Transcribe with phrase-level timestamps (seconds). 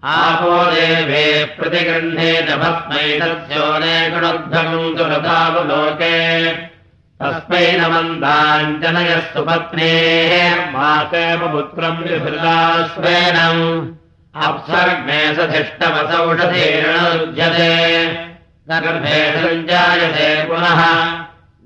[0.03, 6.53] आपो देवे प्रतिगृह्णेत भस्मैतस्योने गुणोद्धगम् दुरतावलोके
[7.21, 14.02] तस्मै नमन्ताञ्जनयः सुपत्नेः मासेव पुत्रम् विभृतास्वेनम्
[14.35, 18.13] अप्सर्ग्ने सधिष्टवसौषधीर्णुज्यते
[18.69, 20.95] गर्भे सञ्जायते पुनः।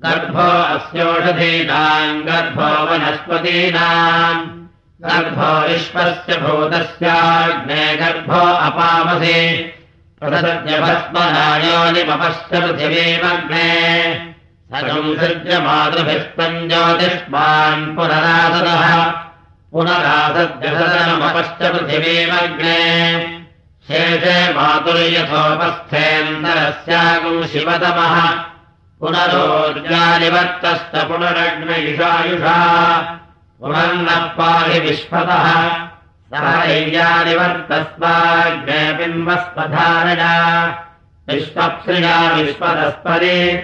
[0.04, 4.66] गर्भो अस्योषधीनाम्, गर्भो वनस्पतीनाम्।
[5.00, 9.72] गर्भो विश्वस्य भूतस्याग्ने गर्भो अपामसि।
[10.20, 14.34] प्रसद्यभस्मनायोनिमपश्च पृथिवीमग्ने
[14.74, 19.27] ससंसृज्य मातृभिस्तम् ज्योतिष्मान् पुनरासदः।
[19.72, 22.78] पुनरासद्यसदनमपश्च पृथिवीमग्ने
[23.88, 28.34] शेषे मातुर्यथोपस्थेन्दरस्यागम् शिवतमः।
[29.00, 32.58] पुनरोर्जानिवर्तस्त पुनरग्नयुषायुषा।
[34.38, 35.88] पाहि विश्वतः
[36.32, 40.32] सहैर्यानिवर्तस्वाग्ने बिम्बस्वधारणा
[41.28, 43.62] विश्वप्सृजा विश्वतस्परि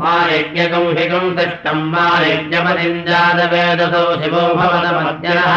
[0.00, 5.52] मायज्ञकम् हिकम् तिष्टम् मायज्ञपतिञ्जातवेदसौ शिवो भवतमज्ञनः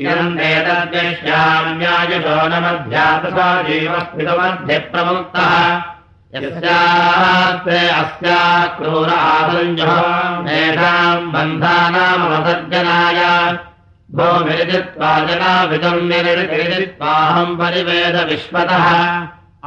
[0.00, 3.48] इदम् एतद्यश्याम्यायुषो न मध्यातसा
[4.90, 5.54] प्रमुक्तः
[6.34, 8.40] यस्यास्ते अस्या
[8.78, 9.92] क्रूर आसञ्जो
[10.46, 13.20] तेषाम् बन्धानामवसर्जनाय
[14.16, 18.86] भूमिरिजित्वा जनाविदम् निरिजित्वाहम् परिवेद विश्वतः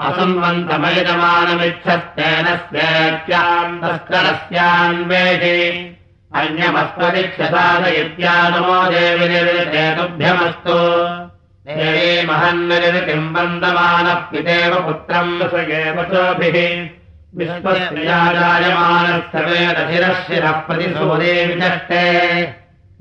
[0.07, 5.57] असंवन्तमयजमानमिच्छस्तेन स्वेत्याम् तस्करस्यान्वेषि
[6.41, 10.77] अन्यमस्त्वदिक्षसादयित्यानमो देवि निर्वितेतुभ्यमस्तु
[11.67, 15.33] देवी महन्निर्वितिम् वन्दमानः पितेव पुत्रम्
[17.39, 21.99] विश्वस्याजायमानस्य वेदशिरः शिरः प्रतिसूदेविचष्टे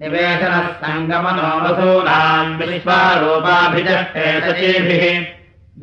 [0.01, 5.05] निवेशनः सङ्गमनो वसूनाम् विश्वारूपाभिचष्टे सचीभिः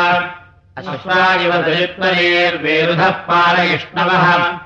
[0.77, 4.57] अश्वायिव दलित्वनेर्वेरुधः पालयिष्णवः।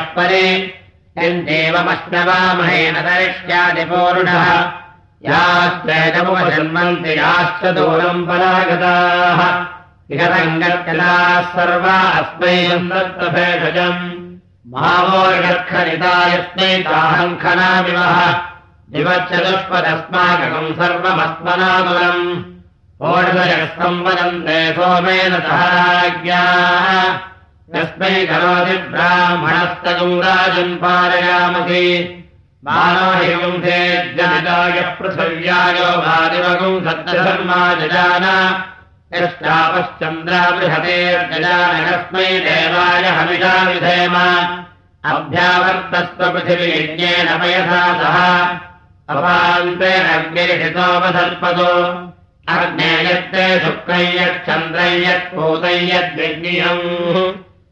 [1.21, 4.47] परे यन्देवमश्नवामहेन दरिष्यादिपूरुणः
[5.29, 9.41] याश्चैतमुपजन्मन्ति याश्च दूरम् परागताः।
[10.15, 12.57] इह सङ्गत्यलाः सर्वा अस्मै
[12.91, 14.01] दत्तभेषजम्
[14.73, 18.21] मावोर्गर्खनिता यस्मै ताहम् खनामिवः
[18.93, 22.25] दिवच्चतुष्पदस्माकम् सर्वमस्मनादुरम्
[23.11, 26.89] ओषधयस्तम् वदन्ते सोमेन सह राज्ञाः
[27.75, 31.85] यस्मै करोति ब्राह्मणस्तगम् राजम् पारयामसि
[32.65, 33.11] मानो
[35.01, 38.25] पृथिव्यायो वादिवगुम् सत्यधर्मा जजान।
[39.15, 40.51] यश्चापश्चन्द्रा
[42.39, 44.15] देवाय हविषा विधेम।
[45.05, 48.61] अभ्यावर्तस्व पृथिवीज्ञेन पयसा सह
[52.57, 53.59] अग्नेयत्ते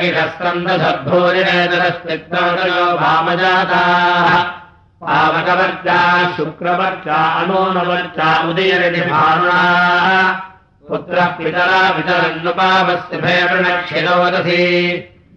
[0.00, 4.44] गिरस्कन्दसद्भूरिनेतरस्तिक्तोदयो भामजाताः।
[5.02, 10.42] पावकवर्चा शुक्रवर्चा अनूनवर्चा उदयरिति भानुना।
[10.88, 15.10] पुत्रः पितरा वितरन्नुपावस्य भयवृणक्षिरोदधि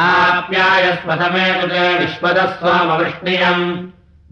[0.00, 3.64] आप्यायस्वसमे कृते विश्वतः स्वामवृष्णियम्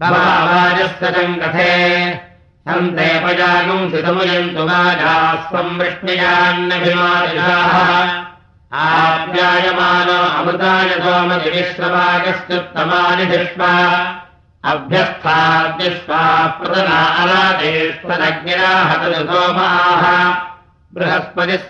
[0.01, 1.73] भवाजस्य चम् कथे
[2.67, 7.75] सन्ते पजागुम् सितमुयन्तु वाजास्त्वम् वृष्णियान्नभिमानिषाः
[8.85, 13.71] आप्यायमानो अमृताय सोमदिविश्ववागश्चुत्तमानि धिष्मा
[14.71, 16.23] अभ्यस्थाद्यस्वा
[16.57, 20.03] प्रदनारादेष्वदग्निराहतु सोमाः
[20.95, 21.61] बृहस्पतिः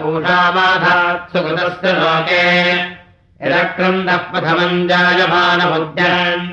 [0.00, 2.46] पूषाबाधात् सुकृतस्य लोके।
[3.44, 6.50] यदक्रन्दः प्रथमम् जायमानमुद्यान्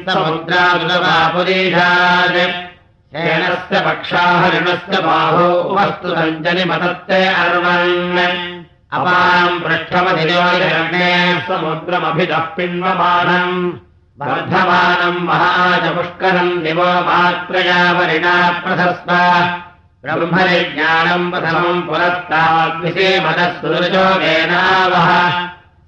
[3.15, 12.46] शेणस्य पक्षाः ऋणस्य बाहो वस्तु सञ्जनिमतत्ते अर्वन्। अपाम् पृष्ठमधिजोजरणे समुद्रमभिदः
[14.22, 19.10] वर्धमानम् महाजपुष्करम् दिवो मात्रया वरिणा प्रशस्त
[20.07, 25.09] ब्रह्मनिज्ञानम् प्रथमम् पुरस्ताद्विषेमदः सुरजोगेनावः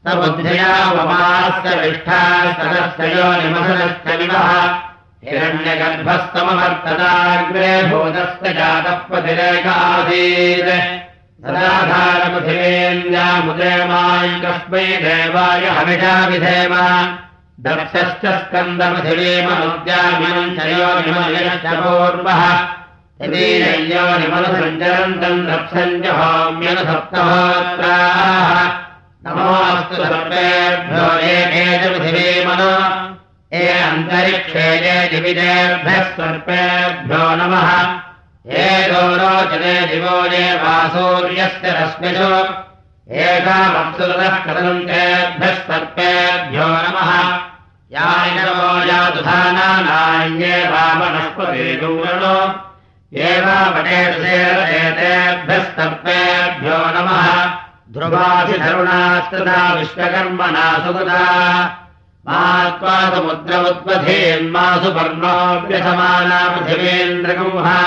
[0.06, 2.22] समुद्रया वमास्य विष्ठा
[2.58, 4.50] सदस्य यो निमसनश्च विवः।
[5.26, 10.72] हिरण्यगर्भस्तमवर्तदाग्रे भूतस्य जातः प्रतिरेखासीत्
[11.44, 16.74] सदाधारपृथिवेन्द्यामुदेमाय कस्मै देवाय हमिषा विधेम।
[17.68, 22.42] दक्षश्च स्कन्दपृथिवीमनुद्यामिनम् च योनिमयश्च पूर्वः
[23.22, 28.52] यदीरञ्जो निमलसञ्चरन्तम् रप्सञ्जहाम्यन सप्तहोत्राः
[29.26, 32.74] नमोऽस्तु सर्वेभ्यो एके च पृथिवीमनो।
[33.54, 37.70] ये अन्तरिक्षे ये दिविदेभ्यः सर्पेभ्यो नमः।
[38.54, 42.32] ये गौरोचने दिवो ये वासूर्यस्य रश्मिषु।
[43.12, 47.12] एषामप्सुरतः कृतन्तेभ्यः सर्पेभ्यो नमः।
[47.98, 51.30] यायिनवो या दुधानानान्ये वामनः
[55.78, 57.28] सर्पेभ्यो नमः।
[57.94, 61.24] ध्रुवाधिधरुणास्तदा विश्वकर्मणा सुगता
[62.28, 67.82] मात्वा समुद्रमुद्वधेन्मासु पर्णोऽभ्यसमाना पृथिवेन्द्रगुंहा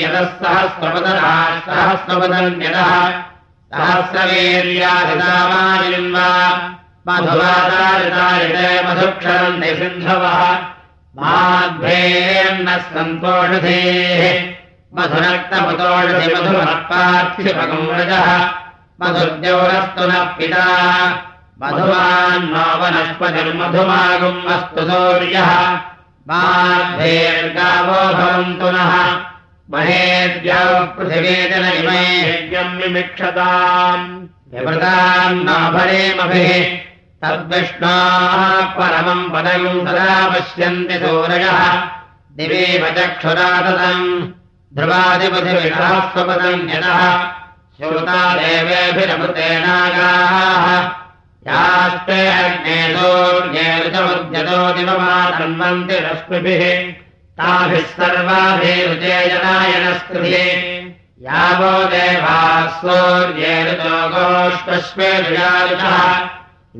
[0.05, 1.33] यतः सहस्रपदना
[1.67, 2.93] सहस्रपदन्यतः
[9.75, 10.55] सिन्धवः
[11.19, 14.55] माध्वेर्नः सन्तोषधेः।
[14.99, 18.47] मधुरक्तमुतोषधि मधुमत्पार्थिपकम् रजः
[19.03, 20.67] मधुर्द्यौरस्तु नः पिता।
[21.63, 25.77] मधुमान्नो वनस्पतिर्मधुमागुम् अस्तु सूर्यः।
[26.29, 29.15] माध्वेर्गावो भवन्तु नः
[29.73, 30.61] महेद्या
[30.97, 34.05] पृथिवेदन इमे यज्ञम् विमिक्षताम्
[34.53, 36.53] विवृताम् नाभरेमभिः
[37.23, 38.37] तद्विष्णाः
[38.79, 41.61] परमम् पदम् सदा पश्यन्ति सूरयः
[42.39, 44.07] दिवेव चक्षुराततम्
[44.79, 47.01] ध्रुवादिपथिविषः स्वपदम् यतः
[47.81, 49.85] श्रुता देवेभिरमृतेनागाः
[51.49, 56.65] यास्ते अग्ने सूर्ये ऋतमुद्यतो दिवमातन्वन्ति रश्मिभिः
[57.39, 60.47] ताभिः सर्वाभिरुचे जनायनस्कृते
[61.27, 66.01] यावो देवाः सूर्ये ऋतो गोष्पश्वेरुजारुषः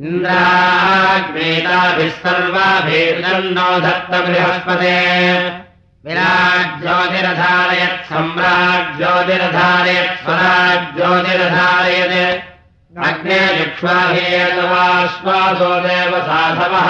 [0.07, 4.97] इन्द्राग्नेताभिः सर्वाभिर्जन्नो धत्त बृहस्पते
[6.05, 12.43] विराज्योतिरधारयत् सम्राज्योतिरधारयत् स्वराज्योतिरधारयत्
[13.07, 16.89] अग्ने युक्ष्वाहेयश्वासो देव साधवः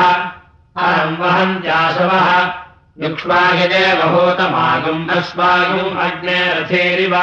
[0.86, 2.28] अहम् वहन्त्याशवः।
[3.04, 7.16] युक्ष्वाहिदेवभूतमागुम् अश्वायुम् अग्ने रथेरिव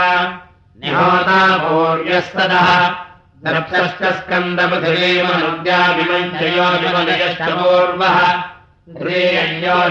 [0.83, 2.69] निहोता भूर्यस्तदः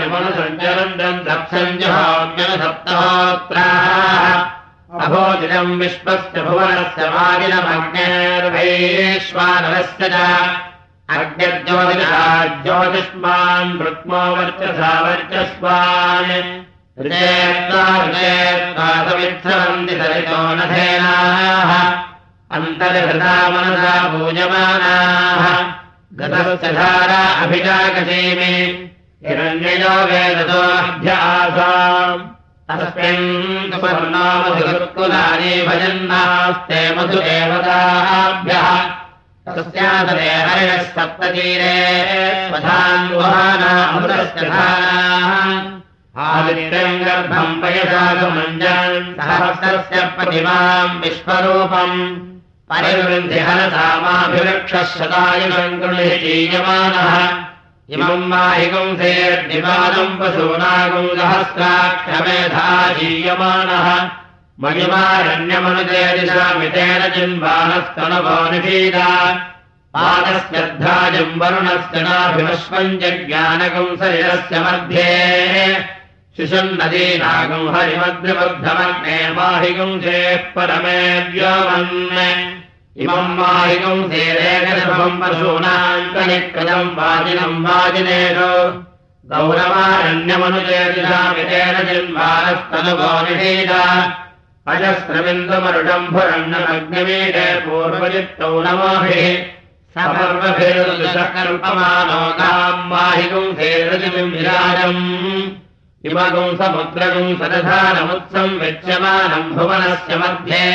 [0.02, 3.86] निमनुसञ्चरन्दम् दक्षञ्जहोज्ञसप्तहोत्राः
[5.06, 10.16] अभोदिनम् विश्वस्य भुवनस्य वादिनमग्नेर्वैश्वानरस्य च
[11.10, 16.64] अग्निर्ज्योतिषा ज्योतिष्मान् वृक्मो वर्चसा वर्चस्वान्
[17.00, 20.56] हृदयत्वाहृदयत्वासमिच्छन्ति सरितो
[22.56, 25.74] अन्तर्हृता मनसा पूजमानाः।
[26.14, 28.90] गतस्य धारा अभिजागसेमि।
[29.28, 32.22] हिरण्ययो वेदतोऽभ्यासाम्
[32.70, 39.05] तस्मिन् सुपर्णामधुकुलानि भजन्नास्ते मधु देवताभ्यः
[39.48, 40.80] तस्यासरे हरिणः
[46.26, 52.00] आदित्यम् गर्भम् पयसागमञ्जन् सहस्रस्य प्रतिमाम् विश्वरूपम्
[52.72, 57.16] परिवृन्धिहरसामाभिवृक्षः शतायुषम् गृहीयमानः
[57.96, 63.88] इमम् माहिगुंसेर्निपादम् पशूनागुम् सहस्राक्षमेधा जीयमानः
[64.64, 69.10] मणिमारण्यमनुजयदिशामितेन चिन्वानस्तनुभो निषीदा
[69.96, 75.10] पादस्यर्धाजम् वरुणस्य नाभिमश्वम् जज्ञानगुंसरिरस्य मध्ये।
[76.38, 81.00] शिशुन्नदीनागम् हरिमद्रिबद्धमग्ने माहिगुंसेः परमे
[81.32, 81.94] व्योमन्
[83.04, 88.52] इमम् माहिगुंसेरेकशभम् पशूनाम् कनिकृतम् वाजिनम् वाजिनेषु।
[89.30, 93.84] गौरवारण्यमनुचेतिषामितेन जिन्वानस्तनुभो निषीदा
[94.74, 99.26] अजस्रबिन्दुमरुडम्भुरण्यमग्निमीडे पूर्वजित्तौ नमोभिः
[99.96, 105.04] सर्वभिर्दुषकल्पमानो गाम् माहिगुंसेरजिमिम् विराजम्
[106.08, 110.66] इमगुम् समुद्रगुम् सदधानमुत्सम् विच्यमानम् भुवनस्य मध्ये।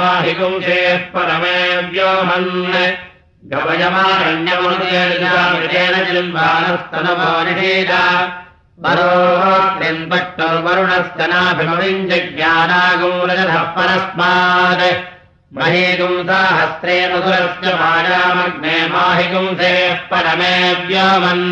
[0.00, 1.58] माहिगुंसेः परमे
[1.90, 2.50] व्योमन्।
[6.08, 8.02] जिन्वानस्तनमो निषीदा
[8.84, 14.84] वरोक्तिन्पट्टुर्वरुणस्य नाभिमविञ्जज्ञानागुरजः परस्मात्।
[15.56, 20.54] महीगुंसाहस्रे मधुरस्य मायामग्ने माहिगुंसेः परमे
[20.86, 21.44] व्योमन्।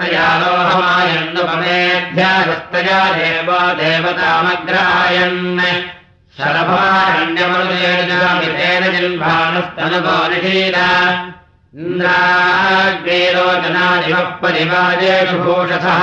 [0.00, 5.42] तयालोहमायन्नुपमेऽध्याहस्तया देवा देवतामग्रायन्
[6.38, 8.10] शरभारण्यमनुजेन
[8.94, 10.88] जिन्भानस्तनुभो निषीदा
[11.78, 16.02] इन्द्राग्नेरोचनादिवः परिवाजेषु भूषसः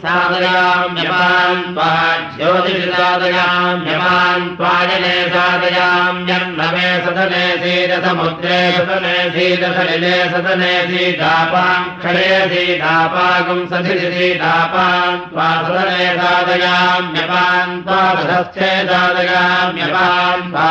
[0.04, 1.88] साधयाम्यपान्त्वा
[2.36, 18.72] ज्योतिषि साधयाम्यपान्त्वाजने साधयाम्यन्नमे सदने सीदसमुद्रे सदने सीदसलिले सदने सीदापाक्षणे सीदापागुम् सधिरि सीदापान्त्वा सदने साधयाम्यपान्त्वा सदस्थे
[18.94, 20.66] साधयाम्यपान्त्वा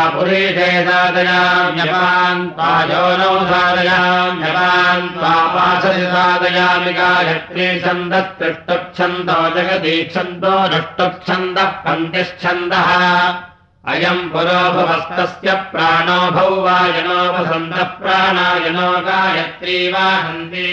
[1.02, 12.90] पुरीशे साधयाम्यपान्त्वायोनौ साधयाम्यपान्त्वापासति साधयामि गायत्री छन्दस्तृष्टुच्छन्दो जगदीच्छन्दो दृष्टुच्छन्दः पन्तिश्छन्दः
[13.90, 20.02] अयम् पुरोभवस्तस्य प्राणो भौ वायनोपसन्तः प्राणायनो गायत्री वा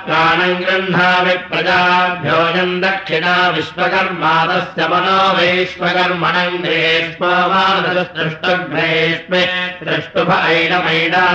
[0.05, 9.43] प्राणम् गृह्णामि प्रजाभ्योऽयम् दक्षिणा विश्वकर्मादस्य मनो वैश्वकर्मणम् ग्रेष्मवादृष्टग्रेष्मे
[9.83, 11.25] द्रष्टुभ ऐडमैडा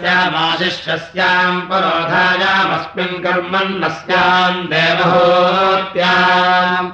[0.00, 6.88] श्यामाशिष्यस्याम् पुरोधायामस्मिन् कर्मन्नस्याम् देवहोत्याम्।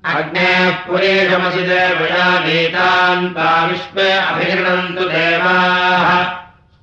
[0.06, 6.38] अग्नेः पुरेशमसि देवया वेदान्ता विश्वे अभिगृणन्तु देवाः।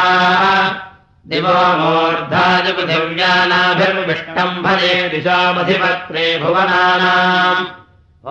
[1.32, 7.62] दिवो मोर्धाय पृथिव्यानाभिर्विष्टम् भजे दिशामधिपत्रे भुवनानाम्।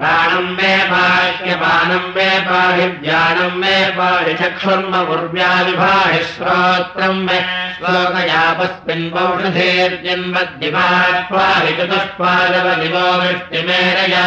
[0.00, 7.38] प्राणम् मे पाह्यपानम् मे पाहि ज्ञानम् मे पाहि चक्षुर्म उर्व्याविभाहि श्रोत्रम् मे
[7.76, 14.26] श्लोकयापस्मिन् पौषधेर्जन्मद्दिवात्वाहि चतुष्पादवदिवो वृष्टिमेरया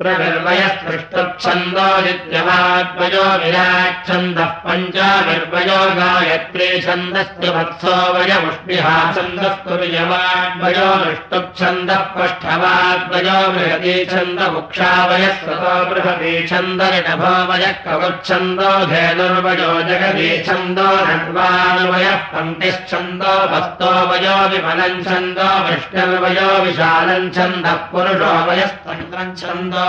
[0.00, 15.34] प्रगर्वयस्पृष्टच्छन्दो नित्यवाद्वयो विराच्छन्दः पञ्चाविर्वयो गायत्री छन्दस्तु वत्सो वयमुष्मिहा छन्दस्तु विजवाद्वयो नृष्टुच्छन्दः पष्ठवाद्वयो बृहती छन्द मुक्षावयः
[15.40, 26.48] सतो बृहती छन्दरिणभो वयः कवच्छन्दो धेनुर्वयो जगती छन्दो नड्वानुवयः पङ्क्तिश्छन्दो वस्तो वयो विमलम् छन्दो वृष्टिर्वयो
[26.68, 29.87] विशालम् छन्दः पुरुषो वयस्तन्त्रम् छन्दो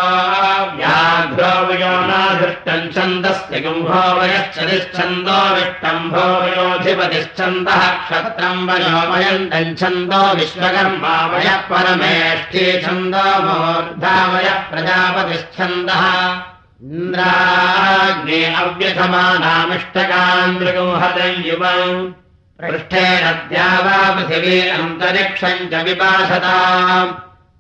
[2.96, 14.58] छन्दस्य गुम्भो वयश्चदिच्छन्दो विष्टम्भो वयोधिपतिश्छन्दः क्षत्रम् वयो वयन्तम् छन्दो विश्वकर्मा वयः परमेष्ठी छन्दो मूर्धा वयः
[14.72, 16.04] प्रजापतिश्छन्दः
[16.98, 20.60] इन्द्राग्ने अव्यथमानामिष्टकान्
[21.48, 22.12] युवम्
[22.60, 27.12] पृष्ठेन द्यावा पृथिवी अन्तरिक्षम् च विपासताम्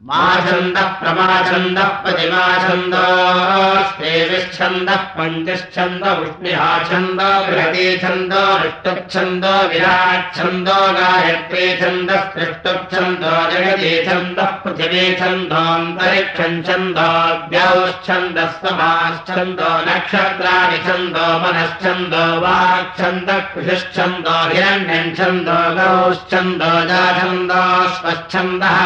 [0.09, 15.07] माछन्दः प्रमाछन्दः प्रतिमाछन्दोस्तेविच्छन्दः पञ्चच्छन्द उष्णिहाछन्द बृहती छन्द विष्टुच्छन्द विराच्छन्दो गायत्री छन्दः सृष्टुच्छन्दो जगती छन्दः पृथिवी
[15.23, 27.61] छन्दोऽन्तरिक्षम् छन्दोऽव्यौश्छन्दः समाश्छन्दो नक्षत्राणि छन्दो मनश्छन्दो वाक्छन्दः कृषिश्छन्दो हिरण्यम् छन्दो गौश्छन्दो जाछन्दो
[27.99, 28.81] स्वच्छन्दः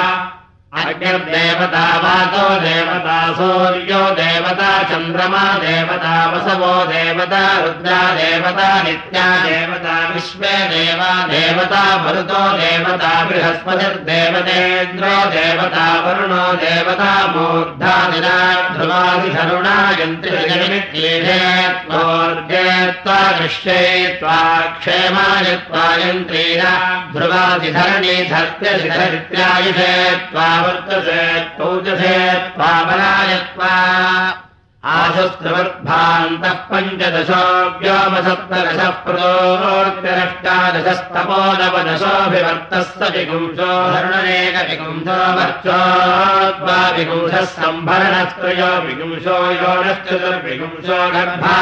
[0.77, 11.09] अग्निर्देवता वातो देवता सूर्यो देवता चन्द्रमा देवता वसवो देवता रुद्रा देवता नित्या देवता विश्वे देवा
[11.31, 17.95] देवता मरुतो देवता बृहस्पतिर्देवतेन्द्रो देवता वरुणो देवता मूर्धा
[18.77, 22.67] ध्रुवादिधरुणा यन्त्रिजमित्येषेत्वोर्गे
[23.03, 23.81] त्वा दृश्ये
[24.21, 24.39] त्वा
[24.85, 26.63] क्षेमाय त्वा यन्त्रेण
[27.17, 29.93] ध्रुवादिधरणी धर्त्यधिधरित्यायुषे
[30.31, 31.23] त्वा वर्तसे
[31.59, 32.17] तौजसे
[32.57, 33.73] त्वामनायत्वा
[34.79, 37.43] बलायत्वा आशुस्त्रवद्भान्तः पञ्चदशो
[37.81, 51.57] व्योमसप्तदशः प्रदोर्त्यरष्टादशस्तपो नवदशोऽभिवर्तः विपुंसो धरुणनेकविपुंसो वर्चोद्वाविपुंसः सम्भरणस्त्रयो विपुंसो योनश्चतुर्विपुंसो गर्भा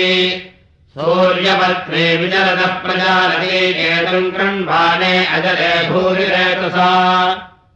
[1.00, 6.88] सूर्यपत्रे विचरतः प्रजानती केतुम् कृण्वाणे अजरे भूरिरेतसा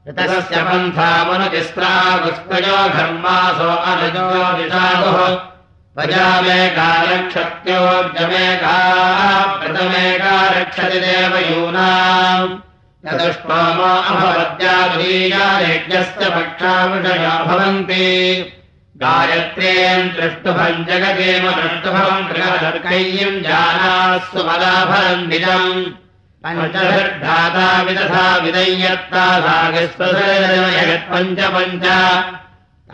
[0.09, 5.19] ऋतस्य पन्थामनुतिस्रागुस्तयो घर्मासो अनुजो दिशागुः
[5.95, 8.77] प्रजामेका रक्षत्योर्जमेका
[9.61, 12.53] प्रथमेका रक्षति देवयूनाम्।
[13.05, 18.07] चतुष्टोमो अभवद्यादुरीयायज्ञस्य पक्षाविषया भवन्ति
[19.03, 25.85] गायत्र्येम् दृष्टुभम् जगदेव दृष्टुभम् गृहदर्कय्यम् जानास्सु मदाफलम् निजम्।
[26.45, 31.87] पञ्चभिर्धाता विदधा विदय्यत्ता सागस्वयत्पञ्च पञ्च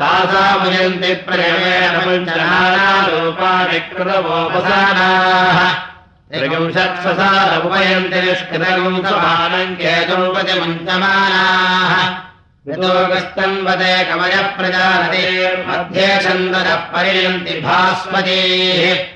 [0.00, 5.58] तासामुयन्ति प्रेमेण पञ्चनानारूपाणि कृतवोपसानाः।
[6.32, 12.29] त्रिविंशत्ससारमुपयन्ति निष्कृतगुंसमानम् केतुपतिमुञ्चमानाः
[12.68, 19.06] विदोगस्तन्वते कवयः प्रजानतेर्मध्ये छन्दनः परियन्ति भास्वतीः।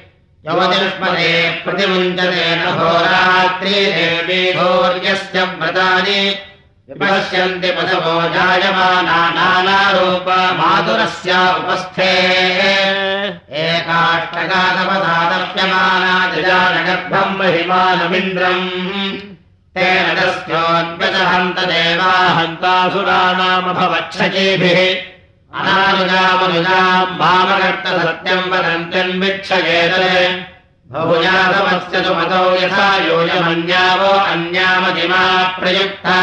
[0.46, 6.34] यवतिष्मते प्रतिमुञ्चते न होरात्रिदेवीभोर्यस्य व्रतानि।
[6.88, 12.12] विपश्यन्ति पशवो जायमाना नानारूप मातुरस्य उपस्थे।
[13.52, 19.33] एकाष्टकातपदादप्यमाना जजानगर्भम् महिमानमिन्द्रम्
[19.76, 24.78] तेन तस्योन्वचहन्त देवा हन्तासुराणामभवच्छजीभिः
[25.60, 27.16] अनानुजामनुजाम्
[28.52, 29.94] वदन्त्यन्विक्षयेत
[30.92, 35.22] बहुजातमस्य तु मतो यथा योजमन्यावो अन्यामतिमा
[35.58, 36.18] प्रयुक्ता।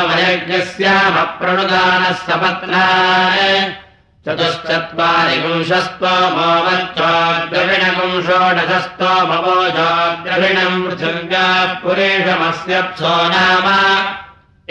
[5.43, 7.13] पुंशस्त्वमो वच्चो
[7.51, 9.91] द्रविणपुंषोडशस्त्वमवोजो
[10.85, 13.67] पृथिव्याः पुरेशमस्यप्सो नाम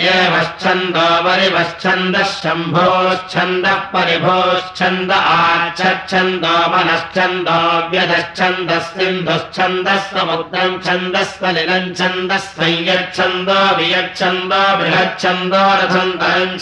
[0.02, 7.58] एवश्छन्दो परिवश्छन्दः शम्भोश्छन्दः परिभोश्छन्द आच्छन्दो मनश्चन्दो
[7.91, 15.62] व्यधश्छन्दः सिन्धुश्छन्दः समुद्रम् छन्दः निलम् छन्दः संयच्छन्दो वियच्छन्दो बृहच्छन्दो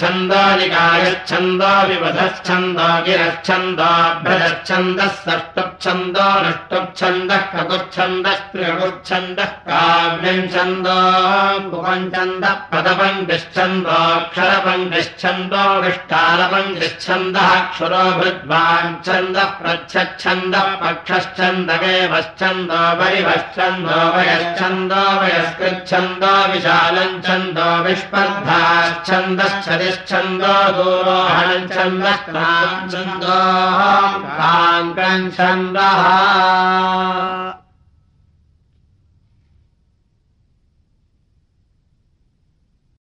[0.03, 3.91] छन्दो विवधच्छन्दो गिरच्छन्दो
[4.27, 10.99] भ्रजच्छन्दः षष्टुच्छन्दो नष्टुच्छन्दः ककुच्छन्दः त्रिगुच्छन्दः काव्यम् छन्दो
[11.71, 13.20] भुवञ्छन्दः पदपम् न्दोऽक्षरपङ्गच्छन्दो
[15.84, 32.22] विष्ठालपङ्गच्छन्दः क्षुरो भृद्वाञ्छन्दः प्रच्छन्दः पक्षश्चन्दवेवश्चन्दो वरिवश्चन्दो वयश्चन्दो वयस्कृच्छन्दो विशालम् छन्दो विस्पर्धाश्चन्दश्चतिश्चन्दो दूरोहणम् छन्दः
[35.38, 36.01] छन्दः